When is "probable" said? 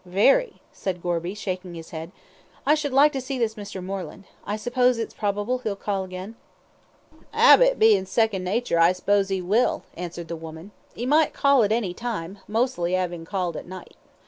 5.13-5.59